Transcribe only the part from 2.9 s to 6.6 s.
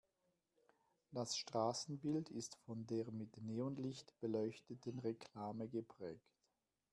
mit Neonlicht beleuchteten Reklame geprägt.